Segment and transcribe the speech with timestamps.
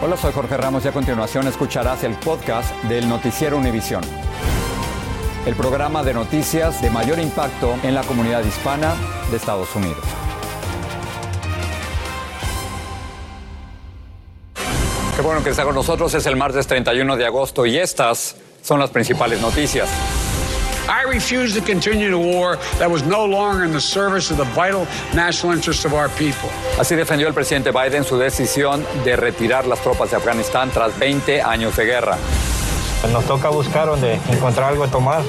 [0.00, 4.00] Hola, soy Jorge Ramos y a continuación escucharás el podcast del Noticiero Univisión.
[5.44, 8.94] El programa de noticias de mayor impacto en la comunidad hispana
[9.28, 9.98] de Estados Unidos.
[15.16, 16.14] Qué bueno que está con nosotros.
[16.14, 19.88] Es el martes 31 de agosto y estas son las principales noticias.
[20.88, 24.44] I refuse to continue a war that was no longer in the service of the
[24.54, 26.48] vital national interests of our people.
[26.78, 31.42] Así defendió el presidente Biden su decisión de retirar las tropas de Afganistán tras 20
[31.42, 32.16] años de guerra.
[33.12, 35.22] Nos toca buscar donde encontrar algo de tomar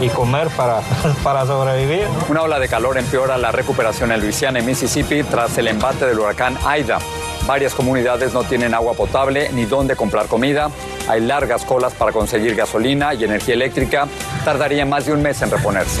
[0.00, 0.80] y comer para,
[1.24, 2.06] para sobrevivir.
[2.28, 6.18] Una ola de calor empeora la recuperación en Luisiana y Mississippi tras el embate del
[6.18, 6.98] huracán Aida.
[7.46, 10.70] Varias comunidades no tienen agua potable ni dónde comprar comida.
[11.08, 14.08] Hay largas colas para conseguir gasolina y energía eléctrica.
[14.46, 16.00] Tardaría más de un mes en reponerse.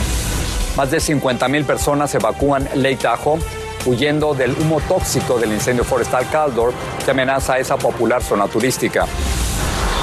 [0.76, 3.40] Más de 50 mil personas evacúan Lake Tahoe
[3.86, 6.72] huyendo del humo tóxico del incendio forestal Caldor
[7.04, 9.04] que amenaza esa popular zona turística.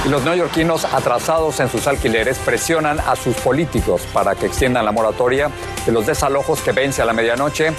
[0.05, 4.91] Y los neoyorquinos atrasados en sus alquileres presionan a sus políticos para que extiendan la
[4.91, 5.50] moratoria
[5.85, 7.72] de los desalojos que vence a la medianoche.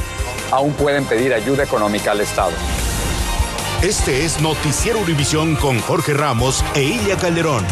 [0.50, 2.52] Aún pueden pedir ayuda económica al Estado.
[3.82, 7.66] Este es Noticiero Univisión con Jorge Ramos e Ilia Calderón.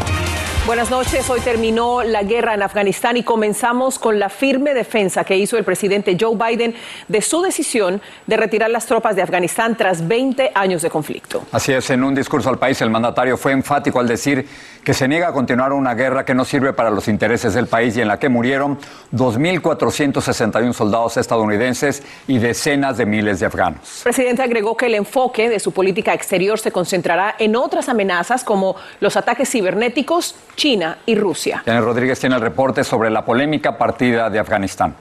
[0.64, 1.28] Buenas noches.
[1.28, 5.64] Hoy terminó la guerra en Afganistán y comenzamos con la firme defensa que hizo el
[5.64, 6.76] presidente Joe Biden
[7.08, 11.42] de su decisión de retirar las tropas de Afganistán tras 20 años de conflicto.
[11.50, 14.46] Así es, en un discurso al país el mandatario fue enfático al decir
[14.84, 17.96] que se niega a continuar una guerra que no sirve para los intereses del país
[17.96, 18.78] y en la que murieron
[19.12, 23.98] 2.461 soldados estadounidenses y decenas de miles de afganos.
[23.98, 28.44] El presidente agregó que el enfoque de su política exterior se concentrará en otras amenazas
[28.44, 31.62] como los ataques cibernéticos, China y Rusia.
[31.64, 34.94] Janet Rodríguez tiene el reporte sobre la polémica partida de Afganistán.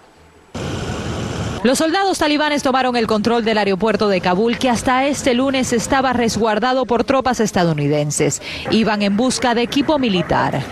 [1.63, 6.11] Los soldados talibanes tomaron el control del aeropuerto de Kabul, que hasta este lunes estaba
[6.11, 8.41] resguardado por tropas estadounidenses.
[8.71, 10.63] Iban en busca de equipo militar.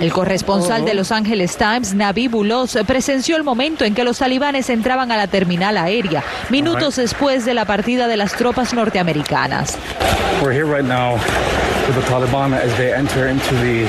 [0.00, 4.70] El corresponsal de Los Angeles Times, Nabi Bulos, presenció el momento en que los talibanes
[4.70, 9.76] entraban a la terminal aérea, minutos después de la partida de las tropas norteamericanas.
[10.42, 11.16] We're here right now
[11.86, 13.86] with the Taliban as they enter into the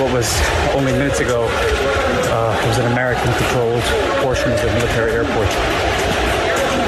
[0.00, 0.28] what was
[0.74, 3.82] only minutes ago uh, was an American controlled
[4.22, 5.48] portion of the military airport.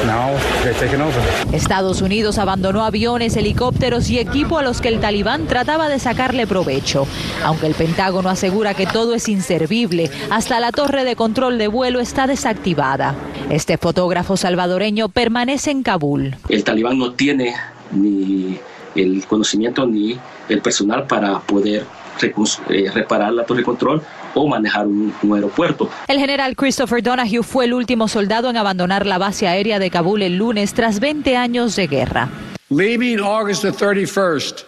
[0.06, 1.20] Now they're taking over.
[1.52, 6.46] Estados Unidos abandonó aviones, helicópteros y equipo a los que el talibán trataba de sacarle
[6.46, 7.06] provecho.
[7.44, 12.00] Aunque el Pentágono asegura que todo es inservible, hasta la torre de control de vuelo
[12.00, 13.14] está desactivada.
[13.50, 16.36] Este fotógrafo salvadoreño permanece en Kabul.
[16.48, 17.54] El talibán no tiene
[17.92, 18.58] ni
[18.94, 20.18] el conocimiento ni
[20.48, 21.84] el personal para poder
[22.22, 24.02] eh, reparar la torre de control
[24.34, 25.88] o manejar un, un, aeropuerto.
[26.08, 30.22] El general Christopher Donahue fue el último soldado en abandonar la base aérea de Kabul
[30.22, 32.28] el lunes tras 20 años de guerra.
[32.68, 34.64] Leaving August the 31st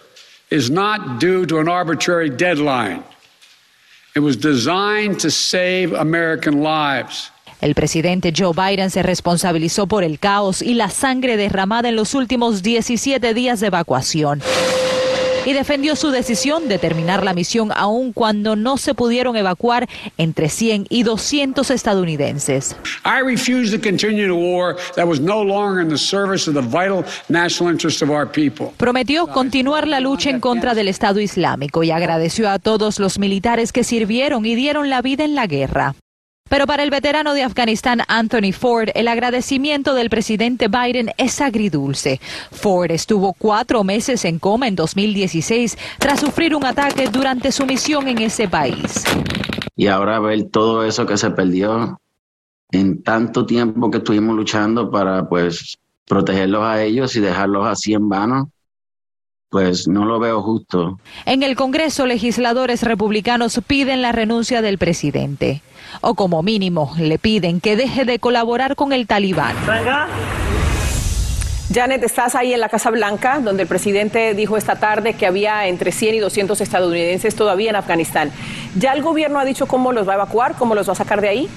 [0.51, 3.03] is not due to an arbitrary deadline.
[4.15, 7.31] It was designed to save American lives.
[7.61, 12.15] El presidente Joe Biden se responsabilizó por el caos y la sangre derramada en los
[12.15, 14.41] últimos 17 días de evacuación
[15.49, 19.89] y defendió su decisión de terminar la misión aun cuando no se pudieron evacuar
[20.19, 22.75] entre 100 y 200 estadounidenses.
[23.03, 26.61] I refuse to continue a war that was no longer in the service of the
[26.61, 28.67] vital national of our people.
[28.77, 33.71] Prometió continuar la lucha en contra del Estado Islámico y agradeció a todos los militares
[33.71, 35.95] que sirvieron y dieron la vida en la guerra.
[36.49, 42.19] Pero para el veterano de Afganistán, Anthony Ford, el agradecimiento del presidente Biden es agridulce.
[42.51, 48.07] Ford estuvo cuatro meses en coma en 2016 tras sufrir un ataque durante su misión
[48.07, 49.05] en ese país.
[49.75, 52.01] Y ahora ver todo eso que se perdió
[52.71, 58.09] en tanto tiempo que estuvimos luchando para pues protegerlos a ellos y dejarlos así en
[58.09, 58.51] vano,
[59.49, 60.99] pues no lo veo justo.
[61.25, 65.61] En el Congreso, legisladores republicanos piden la renuncia del presidente
[66.01, 69.55] o como mínimo le piden que deje de colaborar con el talibán.
[71.71, 75.67] Janet, estás ahí en la Casa Blanca, donde el presidente dijo esta tarde que había
[75.67, 78.31] entre 100 y 200 estadounidenses todavía en Afganistán.
[78.75, 81.21] ¿Ya el gobierno ha dicho cómo los va a evacuar, cómo los va a sacar
[81.21, 81.49] de ahí?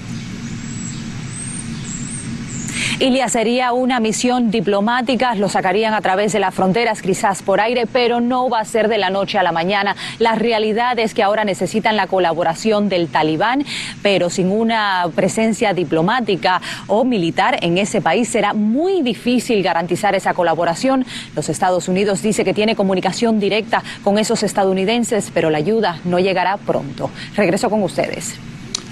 [2.99, 7.87] Ilia sería una misión diplomática, lo sacarían a través de las fronteras, quizás por aire,
[7.91, 9.95] pero no va a ser de la noche a la mañana.
[10.19, 13.65] La realidad es que ahora necesitan la colaboración del talibán,
[14.03, 20.35] pero sin una presencia diplomática o militar en ese país será muy difícil garantizar esa
[20.35, 21.05] colaboración.
[21.35, 26.19] Los Estados Unidos dice que tiene comunicación directa con esos estadounidenses, pero la ayuda no
[26.19, 27.09] llegará pronto.
[27.35, 28.39] Regreso con ustedes.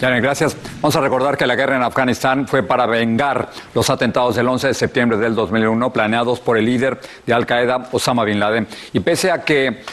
[0.02, 0.58] Janet, gracias.
[0.82, 4.70] Vamos a recordar que la guerra en Afganistán fue para vengar los atentados del 11
[4.70, 8.68] de septiembre del 2001 planeados por el líder de Al Qaeda, Osama Bin Laden.
[8.94, 9.84] Y pese a que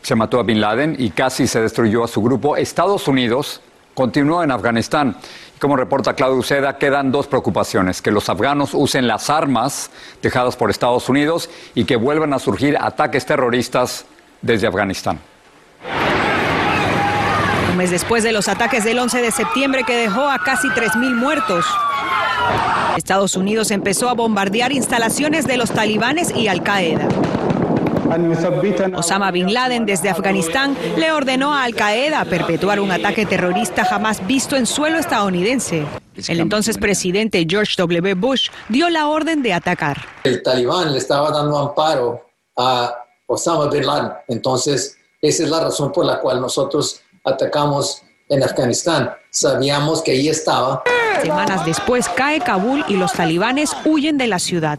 [0.00, 3.60] se mató a Bin Laden y casi se destruyó a su grupo, Estados Unidos
[3.94, 5.16] continuó en Afganistán.
[5.58, 9.90] Como reporta Claudio Uceda, quedan dos preocupaciones, que los afganos usen las armas
[10.22, 14.04] dejadas por Estados Unidos y que vuelvan a surgir ataques terroristas
[14.40, 15.18] desde Afganistán.
[17.72, 21.14] Un mes después de los ataques del 11 de septiembre que dejó a casi 3.000
[21.14, 21.64] muertos,
[22.98, 27.08] Estados Unidos empezó a bombardear instalaciones de los talibanes y Al Qaeda.
[28.94, 34.26] Osama Bin Laden desde Afganistán le ordenó a Al Qaeda perpetuar un ataque terrorista jamás
[34.26, 35.86] visto en suelo estadounidense.
[36.28, 38.12] El entonces presidente George W.
[38.12, 39.96] Bush dio la orden de atacar.
[40.24, 42.22] El talibán le estaba dando amparo
[42.54, 42.94] a
[43.26, 44.12] Osama Bin Laden.
[44.28, 49.10] Entonces, esa es la razón por la cual nosotros atacamos en Afganistán.
[49.30, 50.82] Sabíamos que ahí estaba.
[51.22, 54.78] Semanas después cae Kabul y los talibanes huyen de la ciudad.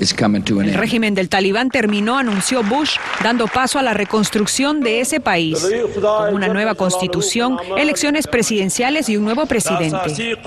[0.00, 5.66] El régimen del talibán terminó, anunció Bush, dando paso a la reconstrucción de ese país,
[6.00, 10.38] con una nueva constitución, elecciones presidenciales y un nuevo presidente.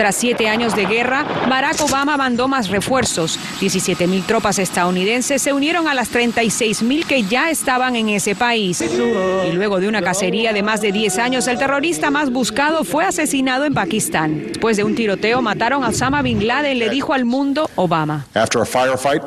[0.00, 3.38] Tras siete años de guerra, Barack Obama mandó más refuerzos.
[3.60, 8.34] 17 mil tropas estadounidenses se unieron a las 36 mil que ya estaban en ese
[8.34, 8.80] país.
[8.80, 13.04] Y luego de una cacería de más de 10 años, el terrorista más buscado fue
[13.04, 14.44] asesinado en Pakistán.
[14.46, 18.24] Después de un tiroteo, mataron a Osama Bin Laden, le dijo al mundo Obama.
[18.34, 19.22] After a firefight,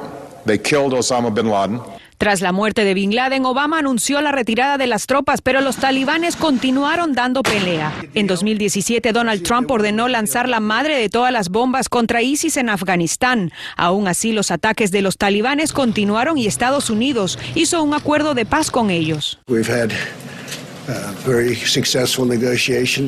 [0.48, 1.81] they killed Osama bin Laden.
[2.18, 5.77] Tras la muerte de Bin Laden, Obama anunció la retirada de las tropas, pero los
[5.77, 7.94] talibanes continuaron dando pelea.
[8.13, 12.69] En 2017, Donald Trump ordenó lanzar la madre de todas las bombas contra ISIS en
[12.69, 13.51] Afganistán.
[13.77, 18.45] Aún así, los ataques de los talibanes continuaron y Estados Unidos hizo un acuerdo de
[18.45, 19.39] paz con ellos.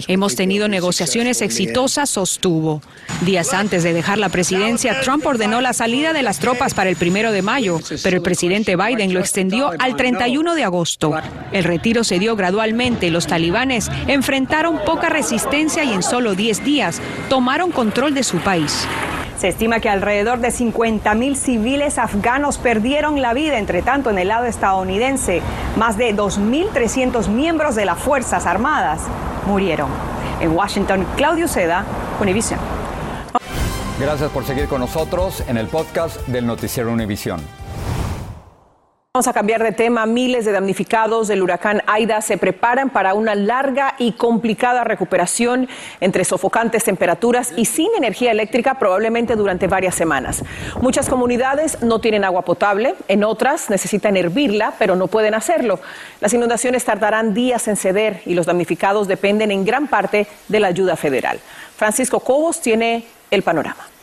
[0.07, 2.81] Hemos tenido negociaciones exitosas, sostuvo.
[3.21, 6.95] Días antes de dejar la presidencia, Trump ordenó la salida de las tropas para el
[6.95, 11.13] primero de mayo, pero el presidente Biden lo extendió al 31 de agosto.
[11.51, 13.11] El retiro se dio gradualmente.
[13.11, 18.87] Los talibanes enfrentaron poca resistencia y en solo 10 días tomaron control de su país.
[19.45, 24.29] Se estima que alrededor de 50.000 civiles afganos perdieron la vida, entre tanto en el
[24.29, 25.39] lado estadounidense,
[25.75, 29.01] más de 2.300 miembros de las Fuerzas Armadas
[29.45, 29.91] murieron.
[30.41, 31.85] En Washington, Claudio Seda,
[32.19, 32.59] Univision.
[33.99, 37.39] Gracias por seguir con nosotros en el podcast del Noticiero Univisión.
[39.15, 40.05] Vamos a cambiar de tema.
[40.05, 45.69] Miles de damnificados del huracán Aida se preparan para una larga y complicada recuperación
[46.01, 50.43] entre sofocantes temperaturas y sin energía eléctrica probablemente durante varias semanas.
[50.81, 55.79] Muchas comunidades no tienen agua potable, en otras necesitan hervirla, pero no pueden hacerlo.
[56.19, 60.67] Las inundaciones tardarán días en ceder y los damnificados dependen en gran parte de la
[60.67, 61.39] ayuda federal.
[61.77, 63.94] Francisco Cobos tiene el panorama.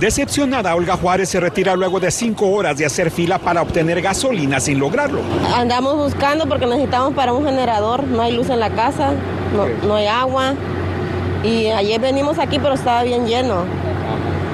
[0.00, 4.60] Decepcionada, Olga Juárez se retira luego de cinco horas de hacer fila para obtener gasolina
[4.60, 5.22] sin lograrlo.
[5.54, 9.14] Andamos buscando porque necesitamos para un generador, no hay luz en la casa,
[9.86, 10.54] no, hay agua.
[11.42, 13.64] Y ayer venimos aquí, pero estaba bien lleno.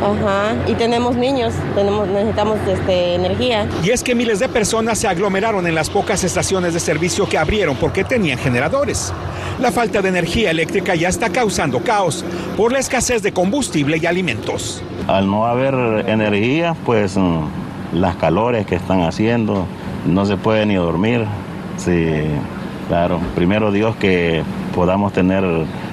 [0.00, 3.68] Ajá, y tenemos niños, tenemos, necesitamos este, energía.
[3.84, 7.38] Y es que miles de personas se aglomeraron en las pocas estaciones de servicio que
[7.38, 9.12] abrieron porque tenían generadores.
[9.60, 12.24] La falta de energía eléctrica ya está causando caos
[12.56, 14.82] por la escasez de combustible y alimentos.
[15.12, 17.40] Al no haber energía, pues mm,
[17.92, 19.66] las calores que están haciendo,
[20.06, 21.26] no se puede ni dormir.
[21.76, 22.08] Sí,
[22.88, 24.42] claro, primero Dios que
[24.74, 25.44] podamos tener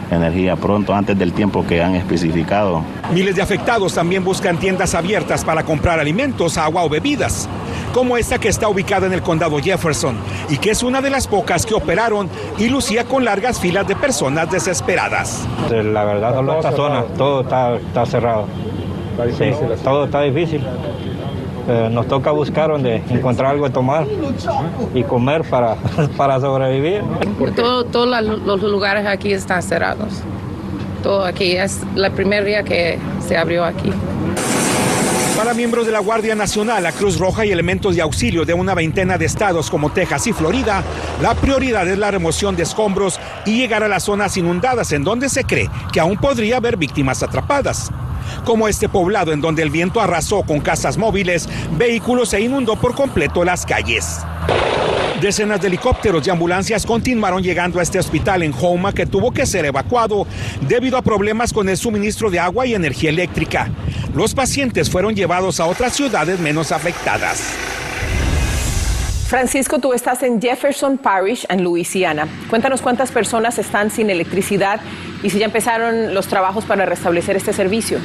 [0.10, 2.82] energía pronto, antes del tiempo que han especificado.
[3.14, 7.50] Miles de afectados también buscan tiendas abiertas para comprar alimentos, agua o bebidas,
[7.94, 10.16] como esta que está ubicada en el condado Jefferson
[10.50, 13.96] y que es una de las pocas que operaron y lucía con largas filas de
[13.96, 15.48] personas desesperadas.
[15.70, 18.48] La verdad, solo esta zona, todo está, cerrado.
[19.84, 20.62] Todo está difícil.
[21.68, 24.08] Eh, nos toca buscar donde encontrar algo de tomar
[24.96, 25.76] y comer para,
[26.18, 27.04] para sobrevivir.
[27.92, 28.08] todos
[28.46, 30.22] los lugares aquí están cerrados.
[31.04, 33.92] Todo aquí es la primer día que se abrió aquí.
[35.38, 38.74] Para miembros de la Guardia Nacional, la Cruz Roja y elementos de auxilio de una
[38.74, 40.84] veintena de estados como Texas y Florida,
[41.22, 45.30] la prioridad es la remoción de escombros y llegar a las zonas inundadas en donde
[45.30, 47.90] se cree que aún podría haber víctimas atrapadas
[48.46, 52.96] como este poblado en donde el viento arrasó con casas móviles, vehículos e inundó por
[52.96, 54.20] completo las calles.
[55.22, 59.46] Decenas de helicópteros y ambulancias continuaron llegando a este hospital en Houma que tuvo que
[59.46, 60.26] ser evacuado
[60.62, 63.70] debido a problemas con el suministro de agua y energía eléctrica.
[64.16, 67.54] Los pacientes fueron llevados a otras ciudades menos afectadas.
[69.28, 72.28] Francisco, tú estás en Jefferson Parish, en Luisiana.
[72.50, 74.80] Cuéntanos cuántas personas están sin electricidad
[75.24, 78.00] y si ya empezaron los trabajos para restablecer este servicio.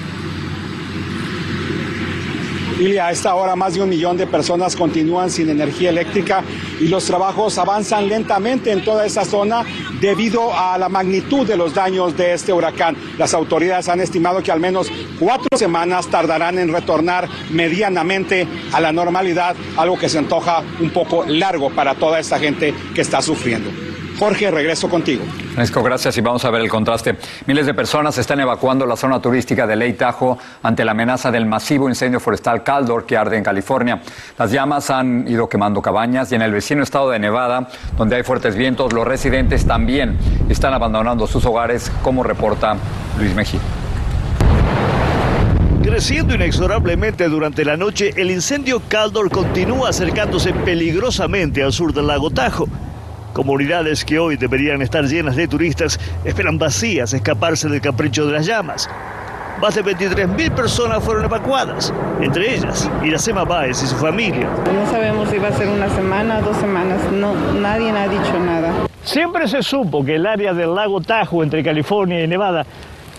[2.81, 6.43] Y a esta hora más de un millón de personas continúan sin energía eléctrica
[6.81, 9.65] y los trabajos avanzan lentamente en toda esa zona
[10.01, 12.97] debido a la magnitud de los daños de este huracán.
[13.17, 14.91] Las autoridades han estimado que al menos
[15.21, 21.25] cuatro semanas tardarán en retornar medianamente a la normalidad, algo que se antoja un poco
[21.27, 23.94] largo para toda esta gente que está sufriendo.
[24.19, 25.25] Jorge, regreso contigo.
[25.55, 27.17] Francisco, gracias y vamos a ver el contraste.
[27.47, 31.47] Miles de personas están evacuando la zona turística de Lake Tahoe ante la amenaza del
[31.47, 34.01] masivo incendio forestal Caldor que arde en California.
[34.39, 38.23] Las llamas han ido quemando cabañas y en el vecino estado de Nevada, donde hay
[38.23, 40.17] fuertes vientos, los residentes también
[40.49, 42.77] están abandonando sus hogares, como reporta
[43.19, 43.61] Luis Mejía.
[45.83, 52.31] Creciendo inexorablemente durante la noche, el incendio Caldor continúa acercándose peligrosamente al sur del lago
[52.31, 52.69] Tahoe.
[53.35, 58.47] Comunidades que hoy deberían estar llenas de turistas esperan vacías escaparse del capricho de las
[58.47, 58.89] llamas.
[59.61, 64.49] Más de 23.000 personas fueron evacuadas, entre ellas Iracema Báez y su familia.
[64.73, 68.73] No sabemos si va a ser una semana, dos semanas, no, nadie ha dicho nada.
[69.03, 72.65] Siempre se supo que el área del lago Tahoe entre California y Nevada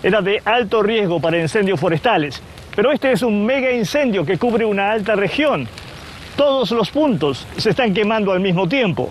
[0.02, 2.40] era de alto riesgo para incendios forestales,
[2.74, 5.68] pero este es un mega incendio que cubre una alta región.
[6.36, 9.10] Todos los puntos se están quemando al mismo tiempo.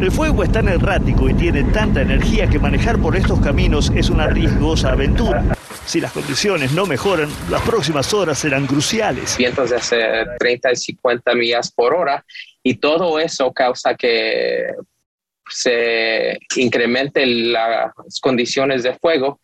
[0.00, 4.08] El fuego es tan errático y tiene tanta energía que manejar por estos caminos es
[4.08, 5.44] una riesgosa aventura.
[5.84, 9.36] Si las condiciones no mejoran, las próximas horas serán cruciales.
[9.36, 9.98] Vientos de hace
[10.38, 12.24] 30 y 50 millas por hora
[12.62, 14.72] y todo eso causa que
[15.48, 19.38] se incrementen las condiciones de fuego.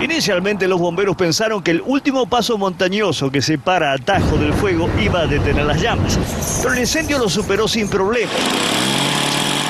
[0.00, 4.88] Inicialmente los bomberos pensaron que el último paso montañoso que separa a Tajo del fuego
[4.98, 6.18] iba a detener las llamas,
[6.62, 8.30] pero el incendio lo superó sin problema.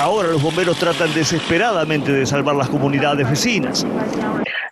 [0.01, 3.85] Ahora los bomberos tratan desesperadamente de salvar las comunidades vecinas.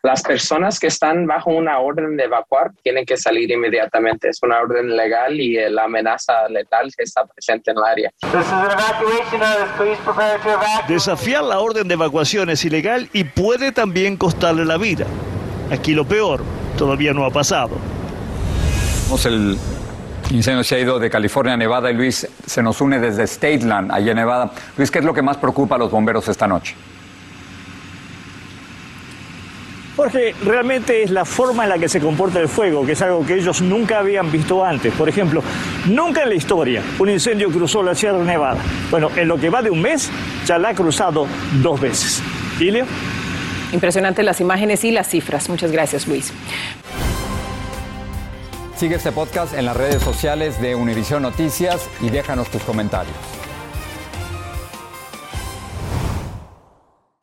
[0.02, 4.28] Las personas que están bajo una orden de evacuar tienen que salir inmediatamente.
[4.28, 8.12] Es una orden legal y la amenaza letal que está presente en el área.
[10.88, 15.04] Desafiar la orden de evacuación es ilegal y puede también costarle la vida.
[15.70, 16.42] Aquí lo peor
[16.76, 17.76] todavía no ha pasado.
[19.24, 19.58] El
[20.30, 23.90] incendio se ha ido de California a Nevada y Luis se nos une desde Stateland,
[23.90, 24.50] allá en Nevada.
[24.76, 26.74] Luis, ¿qué es lo que más preocupa a los bomberos esta noche?
[29.96, 33.26] Jorge, realmente es la forma en la que se comporta el fuego, que es algo
[33.26, 34.94] que ellos nunca habían visto antes.
[34.94, 35.42] Por ejemplo,
[35.86, 38.58] nunca en la historia un incendio cruzó la Sierra Nevada.
[38.92, 40.08] Bueno, en lo que va de un mes,
[40.46, 41.26] ya la ha cruzado
[41.60, 42.22] dos veces.
[42.60, 42.86] ¿Ilio?
[43.72, 45.48] Impresionantes las imágenes y las cifras.
[45.48, 46.32] Muchas gracias, Luis.
[48.76, 53.37] Sigue este podcast en las redes sociales de Univision Noticias y déjanos tus comentarios.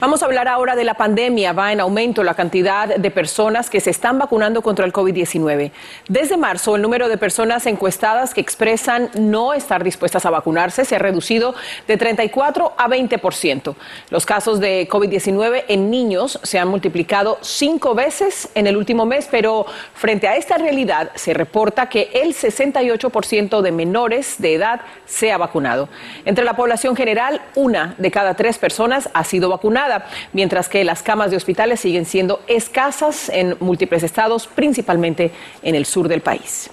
[0.05, 1.51] Vamos a hablar ahora de la pandemia.
[1.51, 5.71] Va en aumento la cantidad de personas que se están vacunando contra el COVID-19.
[6.07, 10.95] Desde marzo, el número de personas encuestadas que expresan no estar dispuestas a vacunarse se
[10.95, 11.55] ha reducido
[11.87, 13.75] de 34 a 20 por ciento.
[14.11, 19.27] Los casos de COVID-19 en niños se han multiplicado cinco veces en el último mes,
[19.31, 24.53] pero frente a esta realidad se reporta que el 68 por ciento de menores de
[24.53, 25.89] edad se ha vacunado.
[26.25, 29.94] Entre la población general, una de cada tres personas ha sido vacunada
[30.33, 35.85] mientras que las camas de hospitales siguen siendo escasas en múltiples estados, principalmente en el
[35.85, 36.69] sur del país.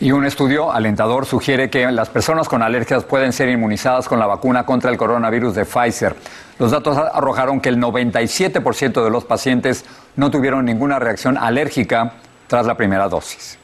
[0.00, 4.26] Y un estudio alentador sugiere que las personas con alergias pueden ser inmunizadas con la
[4.26, 6.16] vacuna contra el coronavirus de Pfizer.
[6.58, 9.84] Los datos arrojaron que el 97% de los pacientes
[10.16, 12.14] no tuvieron ninguna reacción alérgica
[12.46, 13.58] tras la primera dosis.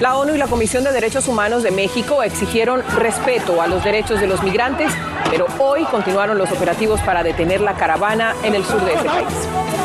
[0.00, 4.20] La ONU y la Comisión de Derechos Humanos de México exigieron respeto a los derechos
[4.20, 4.92] de los migrantes,
[5.30, 9.28] pero hoy continuaron los operativos para detener la caravana en el sur de ese país.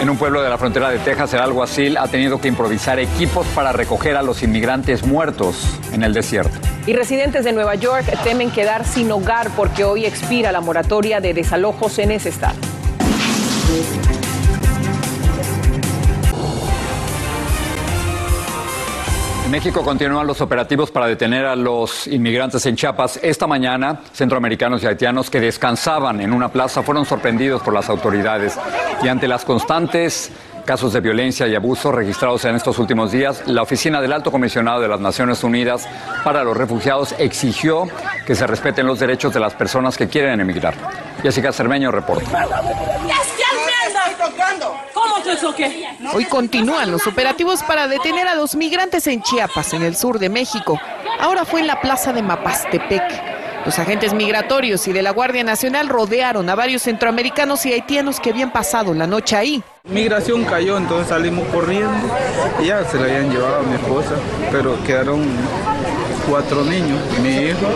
[0.02, 3.46] En un pueblo de la frontera de Texas, el alguacil ha tenido que improvisar equipos
[3.48, 6.58] para recoger a los inmigrantes muertos en el desierto.
[6.88, 11.34] Y residentes de Nueva York temen quedar sin hogar porque hoy expira la moratoria de
[11.34, 12.56] desalojos en ese estado.
[19.50, 23.20] México continúan los operativos para detener a los inmigrantes en Chiapas.
[23.24, 28.60] Esta mañana, centroamericanos y haitianos que descansaban en una plaza fueron sorprendidos por las autoridades.
[29.02, 30.32] Y ante las constantes
[30.66, 34.82] casos de violencia y abuso registrados en estos últimos días, la Oficina del Alto Comisionado
[34.82, 35.90] de las Naciones Unidas
[36.24, 37.88] para los Refugiados exigió
[38.28, 40.76] que se respeten los derechos de las personas que quieren emigrar.
[41.24, 42.46] Jessica Cermeño reporta.
[45.38, 50.20] ¿Cómo Hoy continúan los operativos para detener a los migrantes en Chiapas, en el sur
[50.20, 50.80] de México.
[51.20, 53.39] Ahora fue en la plaza de Mapastepec.
[53.66, 58.30] Los agentes migratorios y de la Guardia Nacional rodearon a varios centroamericanos y haitianos que
[58.30, 59.64] habían pasado la noche ahí.
[59.84, 62.10] Migración cayó, entonces salimos corriendo
[62.62, 64.16] y ya se la habían llevado a mi esposa,
[64.52, 65.24] pero quedaron
[66.30, 67.68] cuatro niños, mi hijo.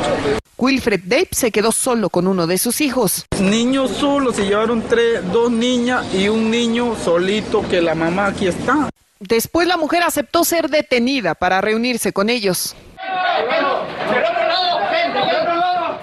[0.58, 3.26] Wilfred Dave se quedó solo con uno de sus hijos.
[3.42, 8.48] Niños solos, se llevaron tres, dos niñas y un niño solito que la mamá aquí
[8.48, 8.90] está.
[9.20, 12.76] Después la mujer aceptó ser detenida para reunirse con ellos.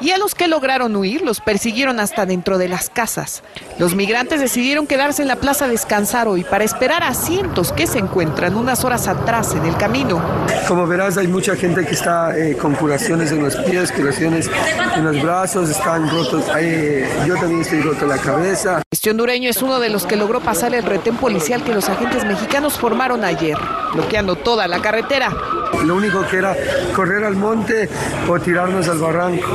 [0.01, 3.43] Y a los que lograron huir los persiguieron hasta dentro de las casas.
[3.79, 7.87] Los migrantes decidieron quedarse en la plaza a descansar hoy para esperar a cientos que
[7.87, 10.23] se encuentran unas horas atrás en el camino.
[10.67, 14.51] Como verás, hay mucha gente que está eh, con curaciones en los pies, curaciones
[14.97, 16.45] en los brazos, están rotos.
[16.59, 18.83] Eh, yo también estoy roto la cabeza.
[18.91, 22.25] Este hondureño es uno de los que logró pasar el retén policial que los agentes
[22.25, 23.59] mexicanos formaron ayer,
[23.93, 25.31] bloqueando toda la carretera.
[25.85, 26.57] Lo único que era
[26.95, 27.89] correr al monte
[28.29, 29.49] o tirarnos al barranco.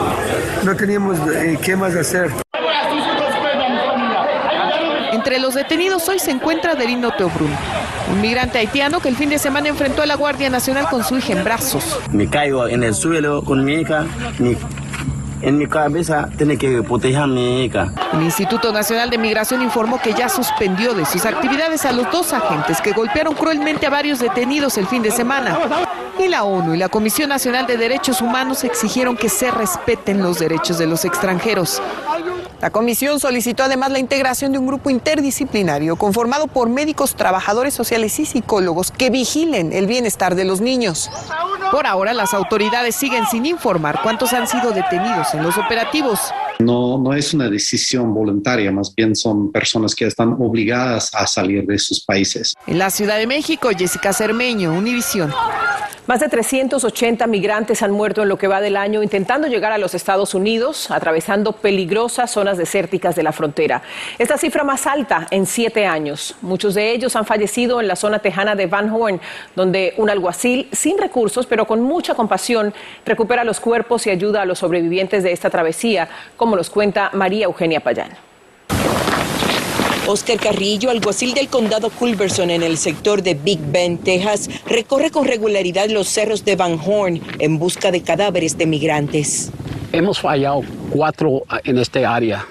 [0.64, 2.32] No teníamos eh, qué más hacer.
[5.12, 7.50] Entre los detenidos hoy se encuentra Derino Teobrun,
[8.12, 11.18] un migrante haitiano que el fin de semana enfrentó a la Guardia Nacional con su
[11.18, 12.00] hija en brazos.
[12.12, 14.06] Me caigo en el suelo con mi hija,
[14.38, 14.56] mi
[15.42, 17.92] en mi cabeza tiene que proteger a mi hija.
[18.14, 22.34] El Instituto Nacional de Migración informó que ya suspendió de sus actividades a los dos
[22.34, 25.58] agentes que golpearon cruelmente a varios detenidos el fin de semana.
[26.18, 30.40] Y la ONU y la Comisión Nacional de Derechos Humanos exigieron que se respeten los
[30.40, 31.82] derechos de los extranjeros.
[32.62, 38.18] La comisión solicitó además la integración de un grupo interdisciplinario conformado por médicos, trabajadores sociales
[38.20, 41.12] y psicólogos que vigilen el bienestar de los niños.
[41.76, 46.22] Por ahora, las autoridades siguen sin informar cuántos han sido detenidos en los operativos.
[46.60, 51.66] No, no es una decisión voluntaria, más bien son personas que están obligadas a salir
[51.66, 52.54] de sus países.
[52.66, 55.34] En la Ciudad de México, Jessica Cermeño, Univisión.
[56.08, 59.80] Más de 380 migrantes han muerto en lo que va del año intentando llegar a
[59.80, 63.82] los Estados Unidos, atravesando peligrosas zonas desérticas de la frontera.
[64.20, 66.36] Esta cifra más alta en siete años.
[66.44, 69.20] Muchos de ellos han fallecido en la zona tejana de Van Horn,
[69.56, 72.72] donde un alguacil sin recursos, pero con mucha compasión,
[73.04, 77.46] recupera los cuerpos y ayuda a los sobrevivientes de esta travesía, como los cuenta María
[77.46, 78.35] Eugenia Payán.
[80.08, 85.26] Oscar Carrillo, alguacil del condado Culberson en el sector de Big Bend, Texas, recorre con
[85.26, 89.52] regularidad los cerros de Van Horn en busca de cadáveres de migrantes.
[89.92, 92.46] Hemos fallado cuatro en este área.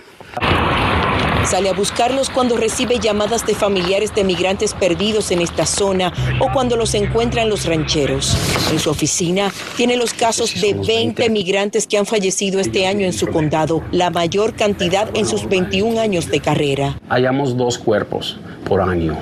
[1.46, 6.50] Sale a buscarlos cuando recibe llamadas de familiares de migrantes perdidos en esta zona o
[6.52, 8.34] cuando los encuentran los rancheros.
[8.72, 13.12] En su oficina tiene los casos de 20 migrantes que han fallecido este año en
[13.12, 16.98] su condado, la mayor cantidad en sus 21 años de carrera.
[17.10, 19.18] Hallamos dos cuerpos por año,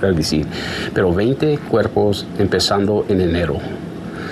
[0.00, 0.46] decir,
[0.94, 3.58] pero 20 cuerpos empezando en enero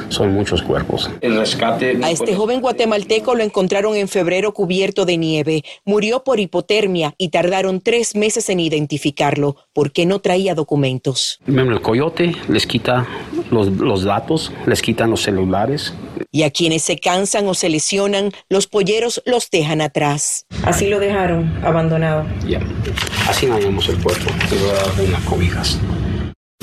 [0.09, 1.11] son muchos cuerpos.
[1.21, 1.99] El rescate.
[2.03, 5.65] A este joven guatemalteco lo encontraron en febrero cubierto de nieve.
[5.85, 11.41] Murió por hipotermia y tardaron tres meses en identificarlo porque no traía documentos.
[11.47, 13.07] El coyote les quita
[13.51, 15.93] los, los datos, les quitan los celulares.
[16.33, 20.47] Y a quienes se cansan o se lesionan, los polleros los dejan atrás.
[20.65, 22.27] Así lo dejaron, abandonado.
[22.47, 22.61] Ya,
[23.29, 24.31] así hallamos el cuerpo,
[24.97, 25.79] de unas cobijas.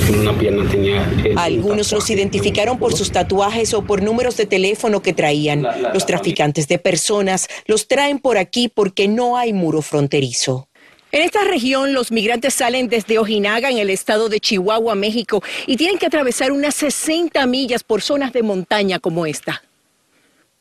[0.09, 5.13] Una pierna tenía, Algunos los identificaron por sus tatuajes o por números de teléfono que
[5.13, 5.65] traían.
[5.93, 10.67] Los traficantes de personas los traen por aquí porque no hay muro fronterizo.
[11.11, 15.77] En esta región los migrantes salen desde Ojinaga en el estado de Chihuahua, México, y
[15.77, 19.63] tienen que atravesar unas 60 millas por zonas de montaña como esta.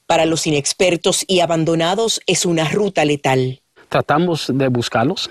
[0.07, 3.62] Para los inexpertos y abandonados es una ruta letal.
[3.88, 5.31] Tratamos de buscarlos,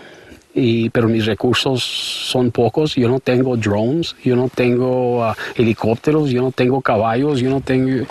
[0.53, 2.95] y, pero mis recursos son pocos.
[2.95, 7.61] Yo no tengo drones, yo no tengo uh, helicópteros, yo no tengo caballos, yo no
[7.61, 8.05] tengo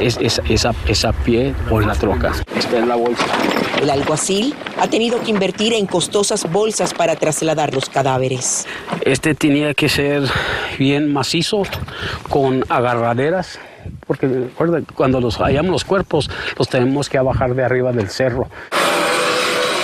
[0.00, 2.32] es, es, esa, esa pie por la troca.
[2.56, 3.24] Esta es la bolsa.
[3.80, 8.66] El alguacil ha tenido que invertir en costosas bolsas para trasladar los cadáveres.
[9.02, 10.22] Este tenía que ser
[10.78, 11.62] bien macizo,
[12.28, 13.58] con agarraderas,
[14.06, 18.48] porque recuerda, cuando los hallamos los cuerpos, los tenemos que bajar de arriba del cerro.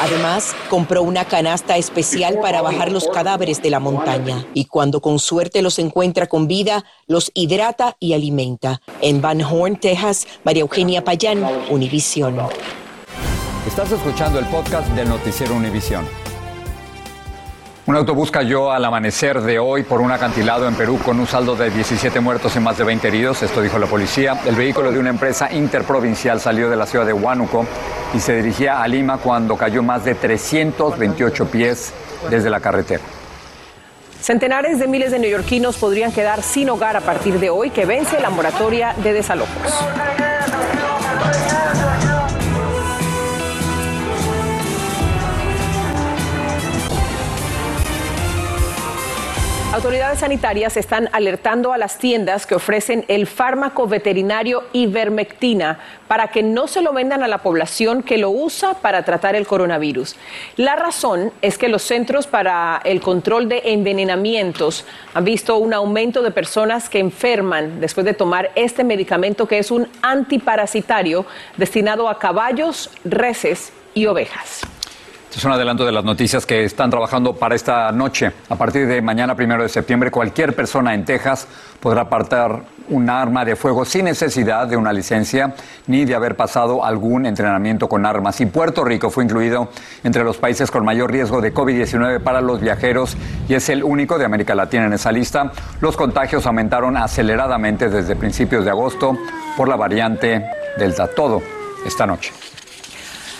[0.04, 5.18] Además, compró una canasta especial para bajar los cadáveres de la montaña y cuando con
[5.18, 8.82] suerte los encuentra con vida, los hidrata y alimenta.
[9.00, 12.36] En Van Horn, Texas, María Eugenia Payán, Univisión.
[13.66, 16.06] Estás escuchando el podcast del Noticiero Univisión.
[17.86, 21.54] Un autobús cayó al amanecer de hoy por un acantilado en Perú con un saldo
[21.54, 24.40] de 17 muertos y más de 20 heridos, esto dijo la policía.
[24.46, 27.66] El vehículo de una empresa interprovincial salió de la ciudad de Huánuco
[28.14, 31.92] y se dirigía a Lima cuando cayó más de 328 pies
[32.30, 33.02] desde la carretera.
[34.18, 38.18] Centenares de miles de neoyorquinos podrían quedar sin hogar a partir de hoy que vence
[38.18, 39.84] la moratoria de desalojos.
[49.74, 56.44] Autoridades sanitarias están alertando a las tiendas que ofrecen el fármaco veterinario ivermectina para que
[56.44, 60.14] no se lo vendan a la población que lo usa para tratar el coronavirus.
[60.56, 66.22] La razón es que los Centros para el Control de Envenenamientos han visto un aumento
[66.22, 72.20] de personas que enferman después de tomar este medicamento que es un antiparasitario destinado a
[72.20, 74.60] caballos, reses y ovejas.
[75.34, 78.30] Este es un adelanto de las noticias que están trabajando para esta noche.
[78.48, 81.48] A partir de mañana, primero de septiembre, cualquier persona en Texas
[81.80, 85.56] podrá apartar un arma de fuego sin necesidad de una licencia
[85.88, 88.40] ni de haber pasado algún entrenamiento con armas.
[88.40, 89.70] Y Puerto Rico fue incluido
[90.04, 93.16] entre los países con mayor riesgo de COVID-19 para los viajeros
[93.48, 95.50] y es el único de América Latina en esa lista.
[95.80, 99.18] Los contagios aumentaron aceleradamente desde principios de agosto
[99.56, 101.08] por la variante Delta.
[101.08, 101.42] Todo
[101.84, 102.53] esta noche.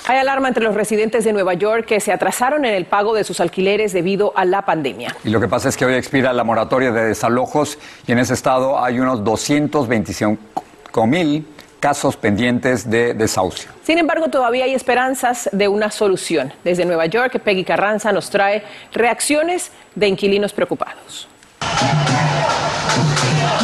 [0.06, 3.24] Hay alarma entre los residentes de Nueva York que se atrasaron en el pago de
[3.24, 5.16] sus alquileres debido a la pandemia.
[5.24, 8.34] Y lo que pasa es que hoy expira la moratoria de desalojos y en ese
[8.34, 11.46] estado hay unos 225 mil
[11.80, 13.70] casos pendientes de desahucio.
[13.82, 16.52] Sin embargo, todavía hay esperanzas de una solución.
[16.64, 18.62] Desde Nueva York, Peggy Carranza nos trae
[18.92, 21.28] reacciones de inquilinos preocupados.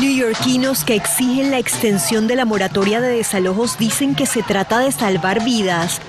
[0.00, 4.92] Newyorkinos que exigen la extensión de la moratoria de desalojos dicen que se trata de
[4.92, 6.00] salvar vidas,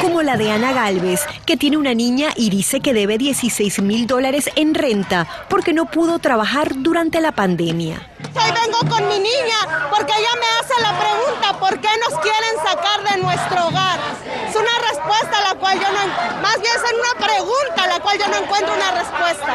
[0.00, 4.06] como la de Ana Galvez, que tiene una niña y dice que debe 16 mil
[4.06, 8.08] dólares en renta porque no pudo trabajar durante la pandemia.
[8.34, 12.56] Hoy vengo con mi niña porque ella me hace la pregunta, ¿por qué nos quieren
[12.64, 13.98] sacar de nuestro hogar?
[14.48, 17.98] Es una respuesta a la cual yo no, más bien es una pregunta a la
[17.98, 19.51] cual yo no encuentro una respuesta.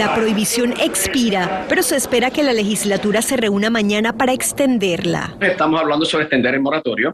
[0.00, 5.36] La prohibición expira, pero se espera que la legislatura se reúna mañana para extenderla.
[5.42, 7.12] Estamos hablando sobre extender el moratorio.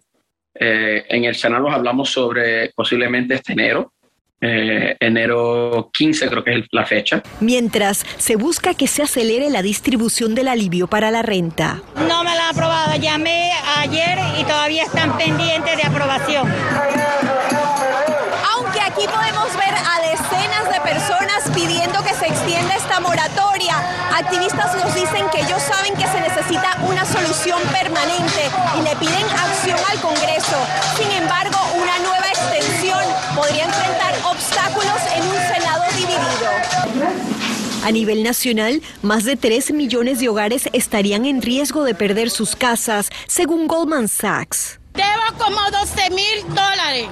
[0.55, 3.93] Eh, en el Senado hablamos sobre posiblemente este enero.
[4.41, 7.25] Eh, enero 15 creo que es la fecha.
[7.41, 11.83] Mientras se busca que se acelere la distribución del alivio para la renta.
[11.97, 16.47] No me la han aprobado, llamé ayer y todavía están pendientes de aprobación.
[22.71, 23.77] Esta moratoria,
[24.17, 29.25] activistas nos dicen que ellos saben que se necesita una solución permanente y le piden
[29.25, 30.57] acción al Congreso.
[30.97, 33.03] Sin embargo, una nueva extensión
[33.35, 37.27] podría enfrentar obstáculos en un Senado dividido.
[37.85, 42.57] A nivel nacional, más de 3 millones de hogares estarían en riesgo de perder sus
[42.57, 44.81] casas, según Goldman Sachs.
[44.95, 47.09] Debo como 12 mil dólares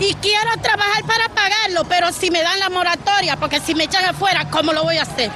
[0.00, 4.04] y quiero trabajar para pagarlo, pero si me dan la moratoria, porque si me echan
[4.04, 5.30] afuera, ¿cómo lo voy a hacer?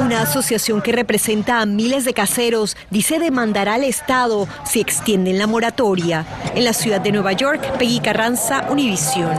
[0.00, 5.46] Una asociación que representa a miles de caseros dice demandará al Estado si extienden la
[5.46, 6.24] moratoria.
[6.54, 9.36] En la ciudad de Nueva York, Peggy Carranza, Univisión.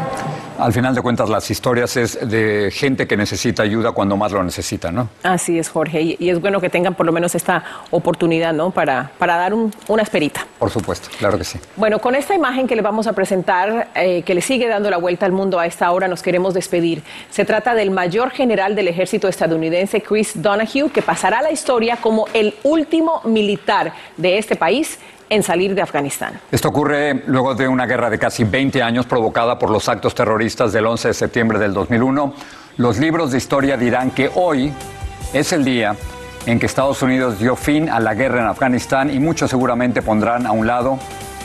[0.58, 4.44] Al final de cuentas, las historias es de gente que necesita ayuda cuando más lo
[4.44, 5.10] necesita, ¿no?
[5.22, 6.18] Así es, Jorge.
[6.18, 8.72] Y es bueno que tengan por lo menos esta oportunidad, ¿no?
[8.72, 10.48] Para, para dar una esperita.
[10.58, 11.60] Por supuesto, claro que sí.
[11.76, 14.98] Bueno, con esta imagen que le vamos a presentar, eh, que le sigue dando la
[14.98, 17.04] vuelta al mundo a esta hora, nos queremos despedir.
[17.30, 21.98] Se trata del mayor general del ejército estadounidense, Chris Donahue, que pasará a la historia
[21.98, 24.98] como el último militar de este país
[25.30, 26.40] en salir de Afganistán.
[26.52, 30.72] Esto ocurre luego de una guerra de casi 20 años provocada por los actos terroristas
[30.74, 32.34] del 11 de septiembre del 2001.
[32.78, 34.72] Los libros de historia dirán que hoy
[35.34, 35.96] es el día
[36.46, 40.46] en que Estados Unidos dio fin a la guerra en Afganistán y muchos seguramente pondrán
[40.46, 40.98] a un lado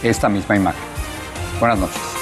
[0.03, 0.83] esta misma imagen.
[1.59, 2.22] Buenas noches.